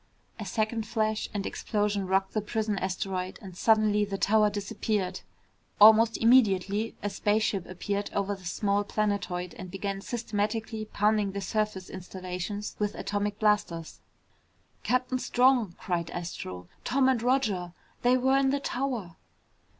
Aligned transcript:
A 0.39 0.47
second 0.47 0.87
flash 0.87 1.29
and 1.31 1.45
explosion 1.45 2.07
rocked 2.07 2.33
the 2.33 2.41
prison 2.41 2.75
asteroid 2.79 3.37
and 3.39 3.55
suddenly 3.55 4.03
the 4.03 4.17
tower 4.17 4.49
disappeared. 4.49 5.19
Almost 5.79 6.17
immediately, 6.17 6.95
a 7.03 7.09
spaceship 7.11 7.67
appeared 7.67 8.09
over 8.15 8.33
the 8.33 8.45
small 8.45 8.83
planetoid 8.83 9.53
and 9.59 9.69
began 9.69 10.01
systematically 10.01 10.85
pounding 10.85 11.33
the 11.33 11.39
surface 11.41 11.87
installations 11.87 12.75
with 12.79 12.95
atomic 12.95 13.37
blasters. 13.37 13.99
"Captain 14.81 15.19
Strong," 15.19 15.75
cried 15.77 16.09
Astro. 16.09 16.67
"Tom 16.83 17.07
and 17.07 17.21
Roger 17.21 17.73
they 18.01 18.17
were 18.17 18.39
in 18.39 18.49
the 18.49 18.59
tower!" 18.59 19.17